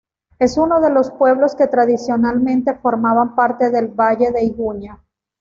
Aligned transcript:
Es 0.39 0.57
uno 0.57 0.81
de 0.81 0.89
los 0.89 1.11
pueblos 1.11 1.53
que 1.53 1.67
tradicionalmente 1.67 2.73
formaban 2.73 3.35
parte 3.35 3.69
del 3.69 3.89
valle 3.89 4.31
de 4.31 4.43
Iguña. 4.45 4.97